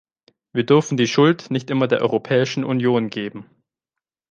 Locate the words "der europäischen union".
1.87-3.11